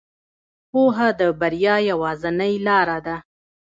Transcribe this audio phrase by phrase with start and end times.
[0.71, 3.15] پوهه د بریا یوازینۍ لاره ده.